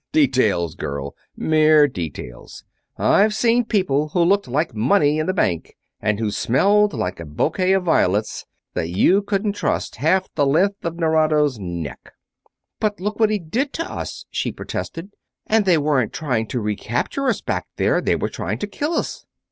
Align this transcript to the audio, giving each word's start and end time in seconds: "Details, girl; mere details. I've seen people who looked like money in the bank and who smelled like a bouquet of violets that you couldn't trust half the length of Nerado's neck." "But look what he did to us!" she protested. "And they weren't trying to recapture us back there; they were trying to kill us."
"Details, 0.11 0.73
girl; 0.73 1.15
mere 1.37 1.87
details. 1.87 2.63
I've 2.97 3.35
seen 3.35 3.65
people 3.65 4.09
who 4.09 4.23
looked 4.23 4.47
like 4.47 4.73
money 4.73 5.19
in 5.19 5.27
the 5.27 5.31
bank 5.33 5.75
and 6.01 6.17
who 6.19 6.31
smelled 6.31 6.95
like 6.95 7.19
a 7.19 7.23
bouquet 7.25 7.73
of 7.73 7.83
violets 7.83 8.47
that 8.73 8.89
you 8.89 9.21
couldn't 9.21 9.51
trust 9.53 9.97
half 9.97 10.27
the 10.33 10.43
length 10.47 10.83
of 10.85 10.95
Nerado's 10.95 11.59
neck." 11.59 12.13
"But 12.79 12.99
look 12.99 13.19
what 13.19 13.29
he 13.29 13.37
did 13.37 13.73
to 13.73 13.85
us!" 13.87 14.25
she 14.31 14.51
protested. 14.51 15.11
"And 15.45 15.65
they 15.65 15.77
weren't 15.77 16.13
trying 16.13 16.47
to 16.47 16.59
recapture 16.59 17.27
us 17.27 17.41
back 17.41 17.67
there; 17.77 18.01
they 18.01 18.15
were 18.15 18.29
trying 18.29 18.57
to 18.57 18.65
kill 18.67 18.93
us." 18.93 19.27